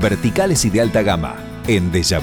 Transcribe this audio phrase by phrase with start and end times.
[0.00, 1.36] verticales y de alta gama.
[1.66, 2.20] En Deja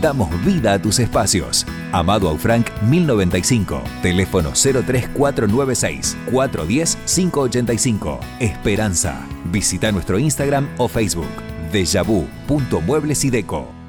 [0.00, 1.66] damos vida a tus espacios.
[1.92, 8.20] Amado Aufranc 1095, teléfono 03496 410 585.
[8.40, 9.26] Esperanza.
[9.46, 11.30] Visita nuestro Instagram o Facebook.
[11.72, 13.81] Dejavu.muebles y deco.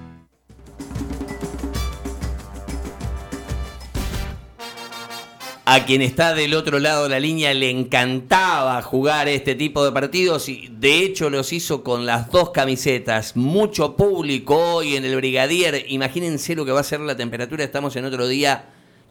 [5.73, 9.91] A quien está del otro lado de la línea le encantaba jugar este tipo de
[9.91, 13.35] partidos y de hecho los hizo con las dos camisetas.
[13.35, 15.83] Mucho público hoy en el Brigadier.
[15.87, 17.63] Imagínense lo que va a ser la temperatura.
[17.63, 18.65] Estamos en otro día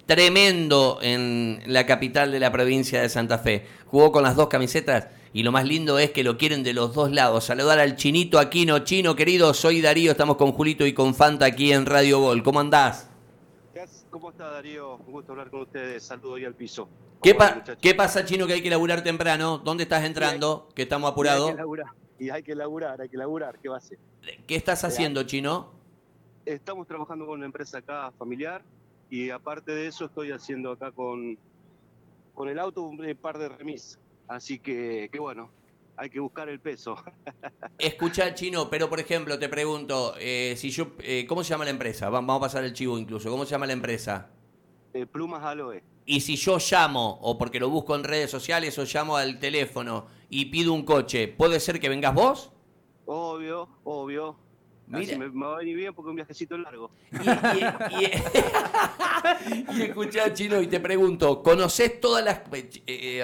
[0.06, 3.66] tremendo en la capital de la provincia de Santa Fe.
[3.86, 6.94] Jugó con las dos camisetas y lo más lindo es que lo quieren de los
[6.94, 7.42] dos lados.
[7.42, 8.78] Saludar al chinito Aquino.
[8.84, 10.12] Chino, querido, soy Darío.
[10.12, 12.44] Estamos con Julito y con Fanta aquí en Radio Gol.
[12.44, 13.08] ¿Cómo andás?
[14.12, 14.96] ¿Cómo está Darío?
[14.96, 16.02] Un gusto hablar con ustedes.
[16.02, 16.86] Saludo ahí al piso.
[17.22, 17.34] ¿Qué,
[17.80, 19.56] ¿Qué, pasa, Chino, que hay que laburar temprano?
[19.56, 20.68] ¿Dónde estás entrando?
[20.74, 21.54] Que estamos apurados.
[22.18, 23.98] Y hay que laburar, hay que laburar, ¿Qué va a hacer?
[24.46, 25.72] ¿Qué estás haciendo, Chino?
[26.44, 28.62] Estamos trabajando con una empresa acá familiar
[29.08, 31.38] y aparte de eso estoy haciendo acá con,
[32.34, 33.98] con el auto un par de remis.
[34.28, 35.48] Así que, qué bueno,
[35.96, 36.96] hay que buscar el peso.
[37.78, 41.70] Escucha, Chino, pero por ejemplo, te pregunto, eh, si yo, eh, ¿cómo se llama la
[41.70, 42.10] empresa?
[42.10, 43.30] Vamos a pasar el chivo incluso.
[43.30, 44.30] ¿Cómo se llama la empresa?
[44.94, 45.82] Eh, Plumas Aloe.
[46.04, 50.06] Y si yo llamo, o porque lo busco en redes sociales, o llamo al teléfono
[50.28, 52.52] y pido un coche, ¿puede ser que vengas vos?
[53.06, 54.36] Obvio, obvio.
[54.86, 55.16] Mira.
[55.16, 56.90] me, va a venir bien porque es un viajecito largo.
[57.12, 57.16] Y,
[59.78, 62.42] y, escuchá, Chino, y te pregunto, ¿conoces todas las...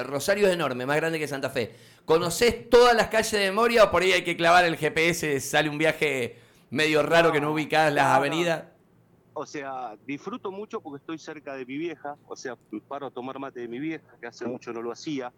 [0.07, 1.75] Rosario es enorme, más grande que Santa Fe.
[2.05, 5.41] ¿Conoces todas las calles de memoria o por ahí hay que clavar el GPS?
[5.41, 6.39] Sale un viaje
[6.71, 8.65] medio raro que no ubicás las avenidas.
[9.35, 12.17] O sea, disfruto mucho porque estoy cerca de mi vieja.
[12.27, 12.57] O sea,
[12.89, 15.33] paro a tomar mate de mi vieja, que hace mucho no lo hacía.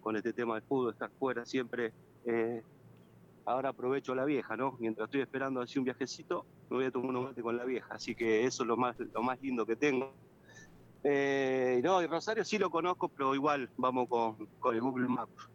[0.00, 1.92] Con este tema de fútbol, estar fuera siempre.
[2.24, 2.62] Eh,
[3.46, 4.76] ahora aprovecho la vieja, ¿no?
[4.78, 7.94] Mientras estoy esperando así un viajecito, me voy a tomar un mate con la vieja.
[7.94, 10.12] Así que eso es lo más, lo más lindo que tengo.
[11.04, 15.48] Eh, no, y Rosario sí lo conozco, pero igual vamos con, con el Google Maps.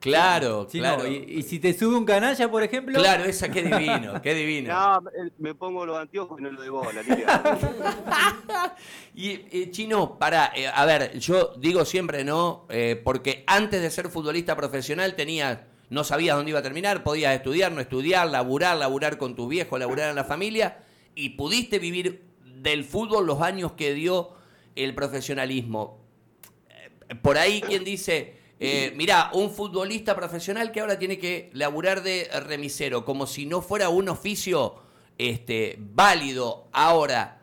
[0.00, 1.08] Claro, claro.
[1.08, 2.98] ¿Y, si te sube un canalla, por ejemplo?
[2.98, 4.68] Claro, esa qué divino, qué divino.
[4.78, 5.02] No,
[5.38, 7.02] me pongo los anteojos y no lo de bola,
[9.14, 13.90] Y eh, Chino, para, eh, a ver, yo digo siempre no, eh, porque antes de
[13.90, 15.58] ser futbolista profesional tenías,
[15.90, 19.78] no sabías dónde iba a terminar, podías estudiar, no estudiar, laburar, laburar con tus viejos,
[19.78, 20.78] laburar en la familia,
[21.14, 24.30] y pudiste vivir del fútbol los años que dio
[24.76, 25.98] el profesionalismo.
[27.22, 32.28] Por ahí quien dice eh, mirá, un futbolista profesional que ahora tiene que laburar de
[32.40, 34.76] remisero, como si no fuera un oficio
[35.16, 37.42] este, válido ahora.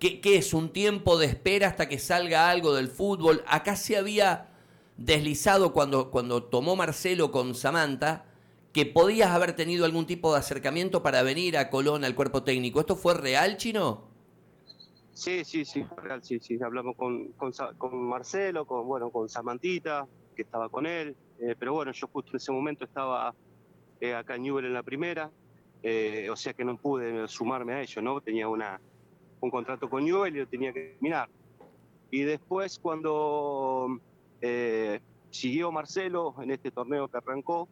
[0.00, 3.42] ¿Qué, es un tiempo de espera hasta que salga algo del fútbol?
[3.46, 4.48] Acá se había
[4.96, 8.26] deslizado cuando, cuando tomó Marcelo con Samantha
[8.72, 12.80] que podías haber tenido algún tipo de acercamiento para venir a Colón al cuerpo técnico.
[12.80, 14.08] ¿Esto fue real, Chino?
[15.12, 16.58] Sí, sí, sí, real, sí, sí.
[16.60, 21.72] Hablamos con, con, con Marcelo, con, bueno, con Samantita, que estaba con él, eh, pero
[21.72, 23.32] bueno, yo justo en ese momento estaba
[24.00, 25.30] eh, acá en Newell en la primera,
[25.82, 28.20] eh, o sea que no pude sumarme a ello, ¿no?
[28.20, 28.80] Tenía una,
[29.40, 31.28] un contrato con Newell y lo tenía que terminar.
[32.10, 34.00] Y después cuando
[35.30, 37.68] siguió Marcelo en este torneo que arrancó,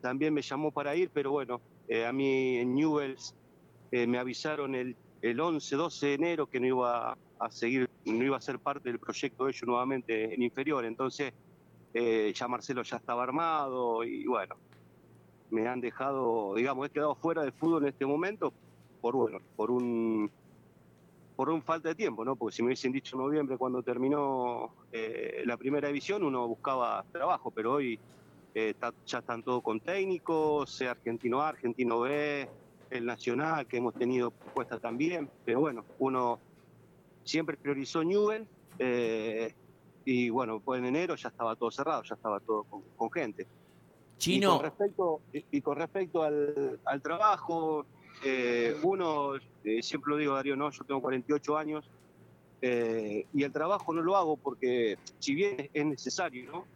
[0.00, 1.60] también me llamó para ir, pero bueno,
[2.06, 3.34] a mí en Newells
[3.90, 8.36] me avisaron el, el 11, 12 de enero que no iba a seguir, no iba
[8.36, 11.32] a ser parte del proyecto de ellos nuevamente en inferior, entonces
[11.94, 14.56] eh, ya Marcelo ya estaba armado y bueno,
[15.50, 18.52] me han dejado, digamos, he quedado fuera del fútbol en este momento
[19.00, 20.30] por bueno, por un
[21.40, 22.36] por un falta de tiempo, ¿no?
[22.36, 27.02] Porque si me hubiesen dicho en noviembre cuando terminó eh, la primera división uno buscaba
[27.10, 27.98] trabajo, pero hoy
[28.54, 28.74] eh,
[29.06, 32.46] ya están todos con técnicos, sea argentino A, argentino B,
[32.90, 36.38] el nacional que hemos tenido propuesta también, pero bueno, uno
[37.24, 38.46] siempre priorizó Newell,
[40.04, 42.66] y bueno, pues en enero ya estaba todo cerrado, ya estaba todo
[42.98, 43.46] con, gente.
[44.18, 44.48] Chino.
[44.48, 47.86] Y con respecto, y con respecto al, trabajo,
[48.22, 51.90] eh, uno, eh, siempre lo digo Darío, no, yo tengo 48 años
[52.60, 56.66] eh, y el trabajo no lo hago porque, si bien es necesario, ¿no?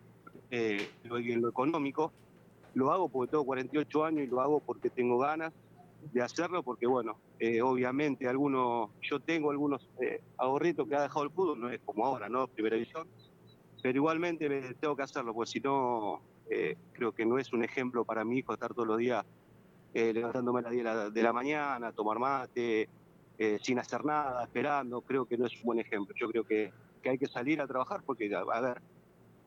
[1.02, 2.12] Lo, en lo económico,
[2.74, 5.52] lo hago porque tengo 48 años y lo hago porque tengo ganas
[6.12, 7.18] de hacerlo, porque bueno,
[7.64, 9.90] obviamente algunos, yo tengo algunos
[10.36, 12.46] ahorritos que ha dejado el fútbol, no es como ahora, ¿no?
[12.46, 13.08] Primera división,
[13.82, 16.22] pero igualmente me tengo que hacerlo, porque si no,
[16.92, 19.26] creo que no es un ejemplo para mi hijo estar todos los días
[19.94, 22.88] eh, levantándome a las 10 de la, mañana, tomar mate,
[23.38, 26.14] eh, sin hacer nada, esperando, creo que no es un buen ejemplo.
[26.20, 26.72] Yo creo que,
[27.08, 28.80] hay que salir a trabajar porque, a, ver,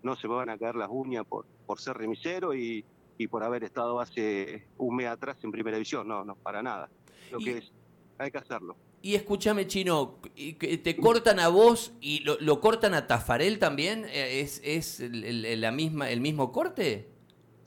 [0.03, 2.85] no se me van a caer las uñas por, por ser remisero y,
[3.17, 6.07] y por haber estado hace un mes atrás en primera división.
[6.07, 6.89] No, no, para nada.
[7.31, 7.71] Lo Y- que es,
[8.17, 8.75] hay que hacerlo.
[9.01, 14.05] Y escúchame, Chino, que ¿te cortan a vos y lo, lo cortan a Tafarel también?
[14.05, 17.07] Eh, ¿Es, es el, el- la misma, el mismo corte?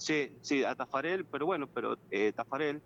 [0.01, 2.81] Sí, sí, a Tafarel, pero bueno, pero eh, Tafarel,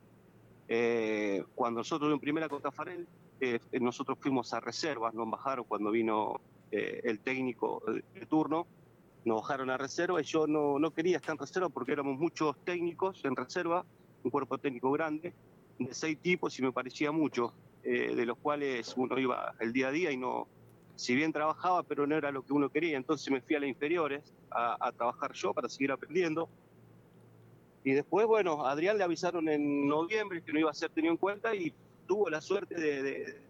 [0.67, 3.07] eh, cuando nosotros en primera con Tafarel,
[3.41, 6.41] eh, nosotros fuimos a reservas, nos bajaron cuando vino
[6.73, 8.67] eh, el técnico de, turno,
[9.25, 12.57] nos bajaron a reserva y yo no, no quería estar en reserva porque éramos muchos
[12.65, 13.85] técnicos en reserva,
[14.25, 15.33] un cuerpo técnico grande,
[15.79, 17.53] de seis tipos y me parecía mucho,
[17.85, 20.49] eh, de los cuales uno iba el día a día y no,
[20.97, 23.69] si bien trabajaba, pero no era lo que uno quería, entonces me fui a las
[23.69, 26.49] inferiores a, a trabajar yo para seguir aprendiendo.
[27.85, 31.13] Y después, bueno, a Adrián le avisaron en noviembre que no iba a ser tenido
[31.13, 31.73] en cuenta y
[32.07, 33.45] tuvo la suerte de, de-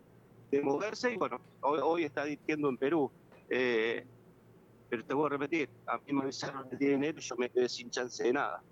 [0.50, 3.10] de moverse y bueno, hoy, está dirigiendo en Perú.
[3.48, 4.04] Eh,
[4.88, 7.34] pero te voy a repetir, a mí me avisaron el día de enero y yo
[7.36, 8.62] me quedé sin chance de nada.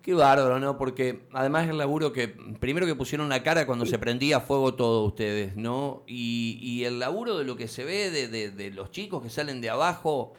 [0.00, 0.78] Qué bárbaro, ¿no?
[0.78, 5.04] Porque además el laburo que, primero que pusieron la cara cuando se prendía fuego todo
[5.04, 6.02] ustedes, ¿no?
[6.06, 9.28] Y, y el laburo de lo que se ve de, de- de los chicos que
[9.28, 10.32] salen de abajo,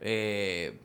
[0.00, 0.78] eh,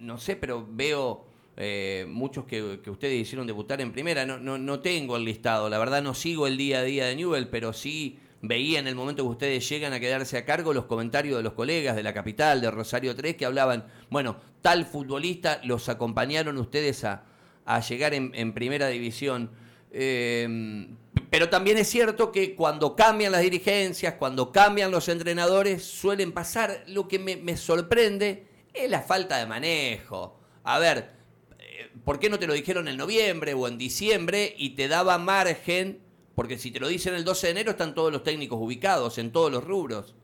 [0.00, 1.24] no sé, pero veo
[1.60, 5.78] eh, muchos que, ustedes hicieron debutar en primera, no, no, no tengo el listado, la
[5.78, 9.24] verdad no sigo el día a día de Newell, pero sí veía en el momento
[9.24, 12.60] que ustedes llegan a quedarse a cargo los comentarios de los colegas de la capital,
[12.60, 17.24] de Rosario 3, que hablaban, bueno, tal futbolista los acompañaron ustedes a,
[17.64, 19.50] a llegar en, primera división.
[19.90, 20.86] Eh,
[21.28, 26.84] pero también es cierto que cuando cambian las dirigencias, cuando cambian los entrenadores, suelen pasar.
[26.86, 30.38] Lo que me, me sorprende es la falta de manejo.
[30.62, 31.17] A ver,
[32.04, 36.00] ¿por qué no te lo dijeron en noviembre o en diciembre y te daba margen?
[36.34, 39.32] Porque si te lo dicen el 12 de enero están todos los técnicos ubicados en
[39.32, 40.14] todos los rubros.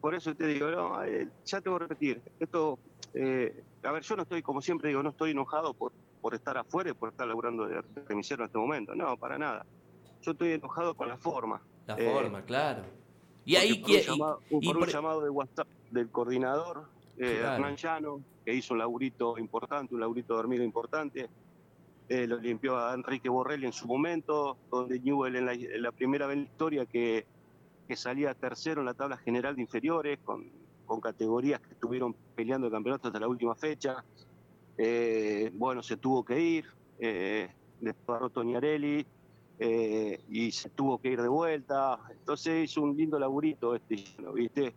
[0.00, 2.78] Por eso te digo, no, eh, ya te voy a repetir, esto,
[3.14, 5.92] eh, a ver, yo no estoy, como siempre digo, no estoy enojado por,
[6.22, 9.66] por estar afuera y por estar laburando de remisero en este momento, no, para nada.
[10.22, 11.60] Yo estoy enojado con la forma.
[11.86, 12.82] La Eh, forma, claro.
[13.44, 16.84] Y ahí por un llamado, y por un por- llamado de WhatsApp del coordinador,
[17.18, 17.54] eh, Claro.
[17.56, 21.28] Hernán Llano, que hizo un laburito importante, un laburito de hormiga importante,
[22.08, 25.92] eh, lo limpió a Enrique Borrelli en su momento, donde Newell en la, en la
[25.92, 27.24] primera vez en la historia que,
[27.86, 30.50] que salía tercero en la tabla general de inferiores, con,
[30.86, 34.04] con categorías que estuvieron peleando el campeonato hasta la última fecha.
[34.76, 36.64] Eh, bueno, se tuvo que ir,
[36.98, 37.48] eh,
[37.80, 39.06] después agarró Toñarelli,
[39.62, 41.98] eh, y se tuvo que ir de vuelta.
[42.10, 43.96] Entonces hizo un lindo laburito este.
[44.34, 44.74] ¿viste?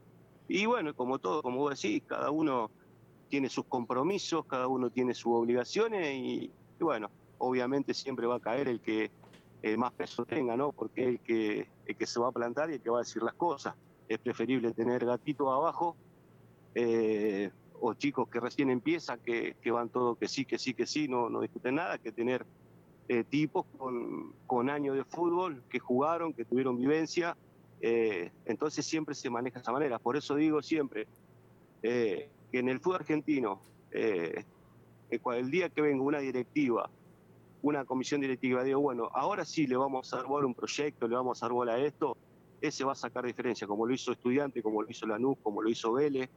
[0.48, 2.69] Y bueno, como todo, como vos decís, cada uno
[3.30, 8.68] tiene sus compromisos, cada uno tiene sus obligaciones y, bueno, obviamente siempre va a caer
[8.68, 9.12] el que
[9.78, 10.74] más peso tenga, ¿no?
[10.74, 13.01] Porque es el que, el que se va a plantar y el que va a
[13.01, 13.74] decir las cosas.
[14.10, 15.95] Es preferible tener gatitos abajo
[16.75, 17.50] eh,
[17.80, 21.07] o chicos que recién empiezan, que, que van todo que sí, que sí, que sí,
[21.07, 22.45] no, no discuten nada, que tener
[23.10, 27.36] eh, tipos con, con años de fútbol que jugaron, que tuvieron vivencia.
[27.85, 30.00] Eh, entonces siempre se maneja de esa manera.
[30.00, 31.06] Por eso digo siempre
[31.81, 34.45] eh, que en el fútbol argentino, eh,
[35.09, 36.89] el día que venga una directiva,
[37.62, 41.15] una comisión directiva, digo, bueno, ahora sí le vamos a dar bola un proyecto, le
[41.15, 42.15] vamos a dar bola a esto,
[42.62, 45.69] ese va a sacar diferencia, como lo hizo Estudiante, como lo hizo Lanús, como lo
[45.69, 46.30] hizo Vélez,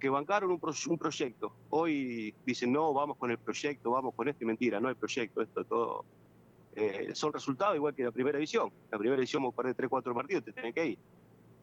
[0.00, 1.52] que bancaron un, pro- un proyecto.
[1.70, 5.64] Hoy dicen, no, vamos con el proyecto, vamos con este, mentira, no el proyecto, esto
[5.64, 6.04] todo.
[6.78, 8.70] Eh, son resultados igual que la primera división.
[8.90, 10.98] La primera división vos perdés 3, 4 partidos, te tenés que ir.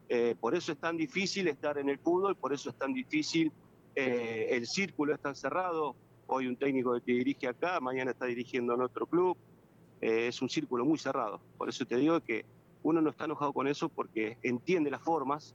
[0.08, 3.50] Eh, por eso es tan difícil estar en el fútbol, por eso es tan difícil,
[3.94, 5.96] eh, el círculo es tan cerrado.
[6.26, 9.36] Hoy un técnico que dirige acá, mañana está dirigiendo en otro club.
[10.00, 11.40] Es un círculo muy cerrado.
[11.56, 12.44] Por eso te digo que
[12.82, 15.54] uno no está enojado con eso porque entiende las formas,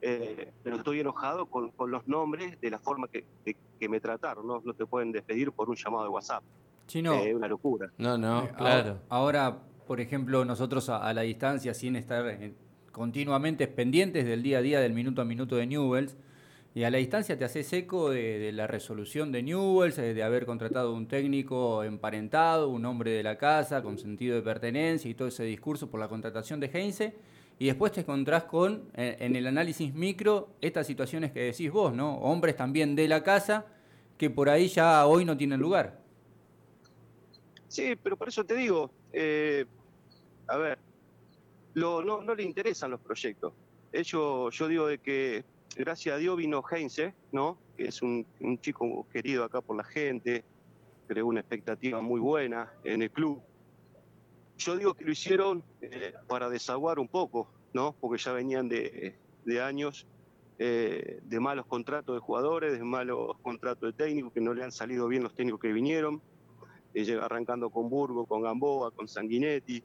[0.00, 4.46] pero estoy enojado con, con los nombres de la forma que, que- que me trataron.
[4.46, 4.60] ¿no?
[4.64, 6.44] no te pueden despedir por un llamado de WhatsApp.
[6.90, 7.90] Chino, Es una locura.
[7.98, 8.98] No, no, eh, claro.
[9.08, 12.52] ahora, ahora, por ejemplo, nosotros a, a la distancia, sin estar eh,
[12.90, 16.16] continuamente pendientes del día a día, del minuto a minuto de Newells,
[16.74, 20.22] y a la distancia te haces eco de, de la resolución de Newells, eh, de
[20.22, 25.14] haber contratado un técnico emparentado, un hombre de la casa, con sentido de pertenencia y
[25.14, 27.14] todo ese discurso por la contratación de Heinze.
[27.60, 32.16] Y después te encontrás con, en el análisis micro, estas situaciones que decís vos, ¿no?
[32.16, 33.66] Hombres también de la casa
[34.16, 35.99] que por ahí ya hoy no tienen lugar.
[37.70, 39.64] Sí, pero por eso te digo, eh,
[40.48, 40.78] a ver,
[41.74, 43.54] lo- no, no le interesan los proyectos.
[43.92, 45.44] Ellos, yo digo de que
[45.76, 47.60] gracias a Dios vino Heinze, ¿no?
[47.76, 48.26] Que es un,
[48.60, 50.44] chico querido acá por la gente,
[51.06, 53.40] creó una expectativa muy buena en el club.
[54.58, 57.94] Yo digo que lo hicieron eh, para desaguar un poco, ¿no?
[58.00, 60.08] Porque ya venían de, de años
[60.58, 64.72] eh, de malos contratos de jugadores, de malos contratos de técnicos, que no le han
[64.72, 66.20] salido bien los técnicos que vinieron,
[67.20, 69.82] arrancando con Burgo, con Gamboa, con Sanguinetti,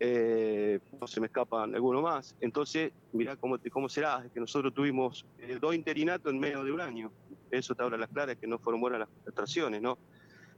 [0.00, 2.36] eh, no se me escapan alguno más.
[2.40, 6.80] Entonces, mirá cómo, cómo será, que nosotros tuvimos eh, dos interinatos en medio de un
[6.80, 7.10] año.
[7.50, 9.98] Eso te habla las claras, que no fueron buenas las contrataciones, ¿no?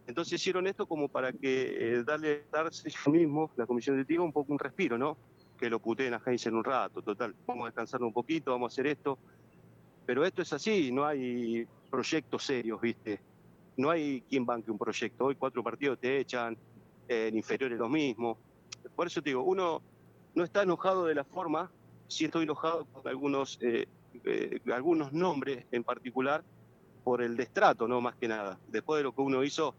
[0.07, 4.53] Entonces hicieron esto como para que darle, darse ellos mismos, la comisión directiva, un poco
[4.53, 5.17] un respiro, ¿no?
[5.57, 7.35] Que lo puteen a Heinz en un rato, total.
[7.47, 9.19] Vamos a descansar un poquito, vamos a hacer esto
[10.11, 13.21] pero esto es así, no hay proyectos serios, ¿viste?
[13.81, 15.25] No hay quien banque un proyecto.
[15.25, 16.55] Hoy cuatro partidos te echan,
[17.09, 18.37] en inferiores lo mismo.
[18.95, 19.81] Por eso te digo, uno
[20.35, 21.71] no está enojado de la forma,
[22.07, 23.87] sí estoy enojado con algunos, eh,
[24.25, 26.45] eh, algunos nombres en particular
[27.03, 28.61] por el destrato, no más que nada.
[28.69, 29.75] Después de lo que uno hizo,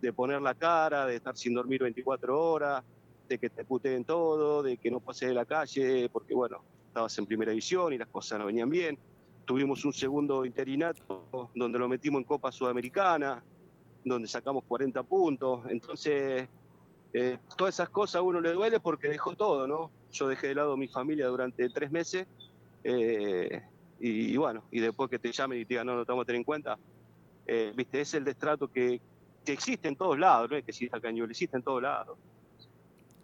[0.00, 2.84] de poner la cara, de estar sin dormir 24 horas,
[3.28, 7.18] de que te puteen todo, de que no pases de la calle, porque bueno, estabas
[7.18, 8.96] en primera división y las cosas no venían bien
[9.44, 13.42] tuvimos un segundo interinato donde lo metimos en Copa Sudamericana,
[14.04, 15.60] donde sacamos 40 puntos.
[15.68, 16.48] Entonces,
[17.12, 19.90] eh, todas esas cosas a uno le duele porque dejó todo, ¿no?
[20.12, 22.26] Yo dejé de lado mi familia durante tres meses
[22.84, 23.62] eh,
[23.98, 26.26] y, bueno, y después que te llamen y te digan, no, no te vamos a
[26.26, 26.78] tener en cuenta,
[27.46, 29.00] eh, viste, es el destrato que,
[29.44, 32.16] que, existe en todos lados, no es que exista cañón, existe en todos lados.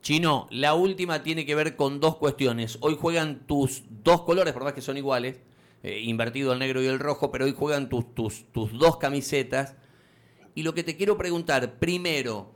[0.03, 2.77] Chino, la última tiene que ver con dos cuestiones.
[2.81, 5.41] Hoy juegan tus dos colores, por más que son iguales,
[5.83, 9.75] eh, invertido el negro y el rojo, pero hoy juegan tus, tus, tus dos camisetas.
[10.55, 12.55] Y lo que te quiero preguntar, primero,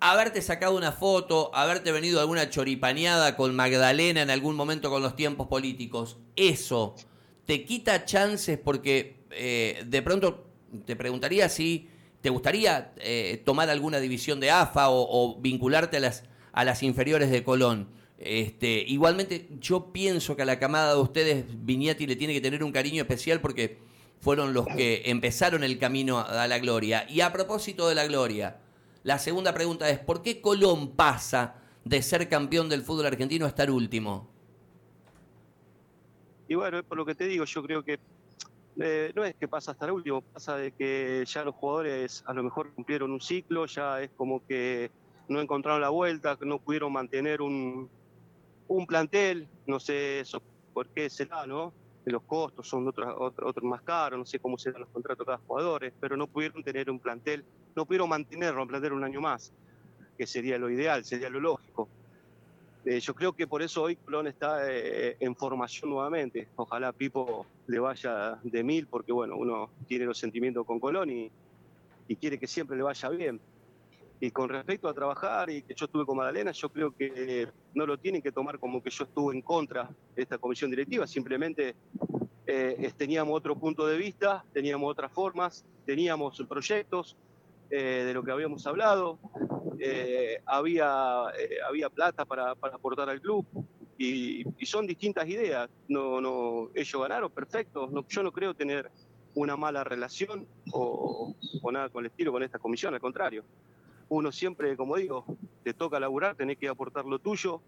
[0.00, 5.14] haberte sacado una foto, haberte venido alguna choripaneada con Magdalena en algún momento con los
[5.14, 6.96] tiempos políticos, eso
[7.44, 10.46] te quita chances porque eh, de pronto
[10.84, 11.88] te preguntaría si
[12.20, 16.82] te gustaría eh, tomar alguna división de AFA o, o vincularte a las, a las
[16.82, 17.88] inferiores de Colón.
[18.24, 22.62] Este, igualmente, yo pienso que a la camada de ustedes, Viñati le tiene que tener
[22.62, 23.78] un cariño especial porque
[24.20, 27.04] fueron los que empezaron el camino a la gloria.
[27.10, 28.58] Y a propósito de la gloria,
[29.02, 33.48] la segunda pregunta es, ¿por qué Colón pasa de ser campeón del fútbol argentino a
[33.48, 34.30] estar último?
[36.46, 37.98] Y bueno, por lo que te digo, yo creo que
[38.78, 42.32] eh, no es que pasa a estar último, pasa de que ya los jugadores a
[42.32, 44.92] lo mejor cumplieron un ciclo, ya es como que
[45.26, 47.90] no encontraron la vuelta, no pudieron mantener un,
[48.68, 50.42] un plantel, no sé eso
[50.72, 51.72] por qué será, ¿no?
[52.04, 55.38] Los costos son otros, otros, más caros, no sé cómo serán los contratos de cada
[55.46, 57.44] jugadores, pero no pudieron tener un plantel,
[57.76, 59.52] no pudieron mantenerlo, un plantel un año más,
[60.18, 61.88] que sería lo ideal, sería lo lógico.
[62.84, 66.48] Eh, yo creo que por eso hoy Colón está eh, en formación nuevamente.
[66.56, 71.30] Ojalá Pipo le vaya de mil, porque bueno, uno tiene los sentimientos con Colón y,
[72.08, 73.40] y quiere que siempre le vaya bien.
[74.22, 77.84] Y con respecto a trabajar y que yo estuve con Magdalena, yo creo que no
[77.84, 81.74] lo tienen que tomar como que yo estuve en contra de esta comisión directiva, simplemente
[82.46, 87.16] eh, teníamos otro punto de vista, teníamos otras formas, teníamos proyectos
[87.68, 89.18] eh, de lo que habíamos hablado,
[89.80, 91.22] eh, había,
[91.66, 93.44] había plata para, para, aportar al club
[93.98, 95.68] y, y, son distintas ideas.
[95.88, 97.88] No, no, ellos ganaron, perfecto.
[97.90, 98.88] No, yo no creo tener
[99.34, 103.42] una mala relación o, o nada con el estilo con esta comisión, al contrario
[104.12, 105.24] uno siempre, como digo,
[105.64, 107.62] te toca laburar, tenés que aportar lo tuyo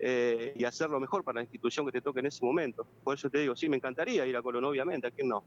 [0.00, 2.84] eh, y hacer lo mejor para la institución que te toque en ese momento.
[3.04, 5.44] Por eso te digo, sí, me encantaría ir a Colón, obviamente, ¿a quién no?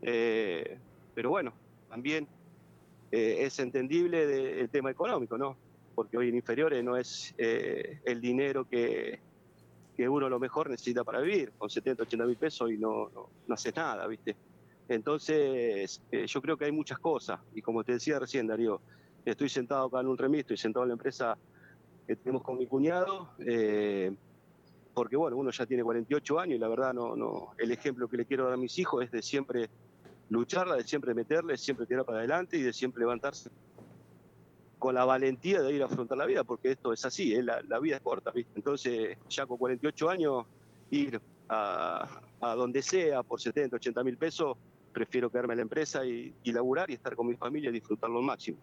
[0.00, 0.78] Eh,
[1.16, 1.52] pero bueno,
[1.88, 2.28] también
[3.10, 5.56] eh, es entendible el tema económico, ¿no?
[5.96, 9.18] Porque hoy en inferiores no es el dinero que,
[9.96, 11.50] que uno lo mejor necesita para vivir.
[11.58, 14.36] Con 70, 80 mil pesos y no, no, no hace nada, ¿viste?
[14.88, 17.40] Entonces, yo creo que hay muchas cosas.
[17.52, 18.80] Y como te decía recién, Darío,
[19.24, 21.38] Estoy sentado acá en un remis, estoy sentado en la empresa
[22.06, 24.12] que tenemos con mi cuñado, eh,
[24.94, 28.16] porque bueno, uno ya tiene 48 años y la verdad no, no, el ejemplo que
[28.16, 29.70] le quiero dar a mis hijos es de siempre
[30.28, 33.50] lucharla, de siempre meterle, siempre tirar para adelante y de siempre levantarse
[34.82, 37.42] con la valentía de ir a afrontar la vida, porque esto es así, ¿eh?
[37.44, 38.50] la, vida es corta, ¿viste?
[38.56, 40.44] Entonces, ya con 48 años,
[40.90, 42.08] ir a,
[42.40, 44.56] donde sea por 70, 80 mil pesos,
[44.92, 48.18] prefiero quedarme en la empresa y, y laburar y estar con mi familia y disfrutarlo
[48.18, 48.58] al máximo.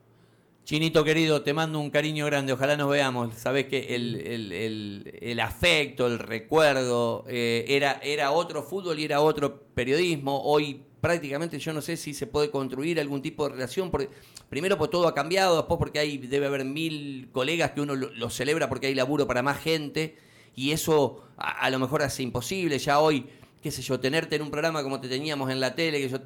[0.69, 3.33] Chinito querido, te mando un cariño grande, ojalá nos veamos.
[3.33, 10.43] Sabes que el, afecto, el recuerdo, eh, era, era otro fútbol y era otro periodismo.
[10.43, 14.09] Hoy prácticamente yo no sé si se puede construir algún tipo de relación, porque
[14.47, 18.29] primero porque todo ha cambiado, después porque hay, debe haber mil colegas que uno lo,
[18.29, 20.17] celebra porque hay laburo para más gente,
[20.55, 22.77] y eso a, a, lo mejor hace imposible.
[22.77, 23.25] Ya hoy,
[23.63, 26.21] qué sé yo, tenerte en un programa como te teníamos en la tele, que yo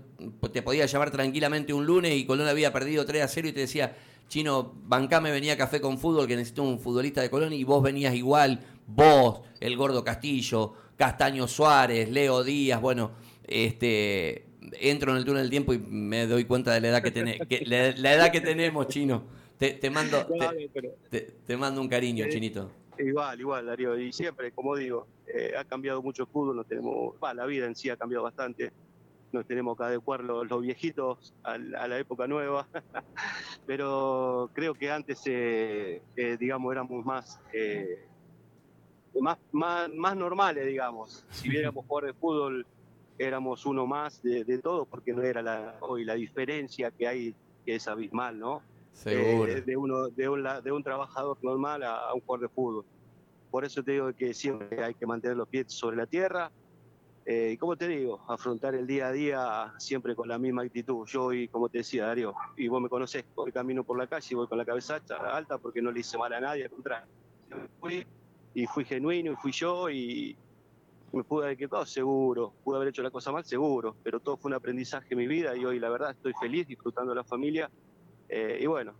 [0.51, 3.61] te podía llamar tranquilamente un lunes y Colón había perdido 3 a 0 y te
[3.61, 3.95] decía
[4.27, 8.15] Chino, bancame venía Café con Fútbol, que necesito un futbolista de Colón, y vos venías
[8.15, 13.11] igual, vos, el Gordo Castillo, Castaño Suárez, Leo Díaz, bueno,
[13.45, 14.45] este,
[14.79, 17.39] entro en el túnel del tiempo y me doy cuenta de la edad que, tenés,
[17.47, 19.23] que la, la edad que tenemos, chino.
[19.57, 22.71] Te, te mando, te, pero- te- te mando un cariño, Eh, chinito.
[22.97, 23.97] Igual, igual, Darío.
[23.99, 27.75] Y siempre, como digo, eh, ha cambiado mucho el fútbol, no tenemos, la vida en
[27.75, 28.71] sí ha cambiado bastante.
[29.33, 32.69] Nos tenemos que adecuar los, los viejitos a, la- a la época nueva.
[33.65, 38.09] Pero creo que antes, eh, eh, digamos, éramos más, eh,
[39.19, 41.25] más, más, más normales, digamos.
[41.31, 42.67] Si viéramos jugar de fútbol,
[43.17, 47.35] éramos uno más de, de todo, porque no era la, hoy la diferencia que hay,
[47.65, 48.61] que es abismal, ¿no?
[48.91, 49.51] Seguro.
[49.51, 52.85] eh, de, uno, de, un, de un trabajador normal a, a un jugador de fútbol.
[53.49, 56.51] Por eso te digo que siempre hay que mantener los pies sobre la tierra.
[57.25, 61.05] Eh, como te digo, afrontar el día a día siempre con la misma actitud.
[61.07, 64.27] Yo hoy, como te decía, Darío, y vos me conocés, hoy camino por la calle
[64.31, 64.99] y voy con la cabeza
[65.31, 67.07] alta, porque no le hice mal a nadie, al contrario.
[67.79, 68.05] Fui
[68.53, 70.37] y fui genuino y fui yo y
[71.11, 72.55] me pude haber equivocado, seguro.
[72.63, 73.97] Pude haber hecho la cosa mal, seguro.
[74.03, 77.11] Pero todo fue un aprendizaje en mi vida y hoy, la verdad, estoy feliz disfrutando
[77.11, 77.69] de la familia.
[78.27, 78.97] Eh, y bueno,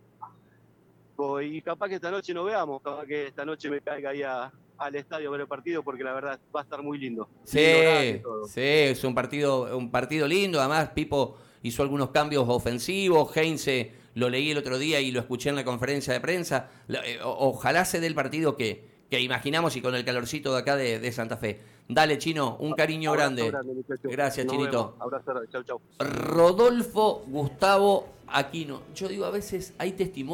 [1.42, 4.52] y capaz que esta noche no veamos, capaz que esta noche me caiga ahí a-
[4.78, 7.28] al estadio a ver el partido porque la verdad va a estar muy lindo.
[7.44, 10.60] Sí, Lindo sí, es un partido, un partido lindo.
[10.60, 13.36] Además, Pipo hizo algunos cambios ofensivos.
[13.36, 16.68] Heinze lo leí el otro día y lo escuché en la conferencia de prensa.
[16.88, 20.76] Eh, ojalá se dé el partido que, que imaginamos y con el calorcito de acá
[20.76, 21.60] de, de Santa Fe.
[21.88, 23.74] Dale, Chino, un cariño Abrazo grande.
[23.74, 24.10] muchachos.
[24.10, 24.96] Gracias, Nos Chinito.
[25.00, 25.48] Abrazo grande.
[25.52, 25.80] Chau, chau.
[25.98, 28.82] Rodolfo Gustavo Aquino.
[28.94, 30.14] Yo digo, a veces hay testimonios.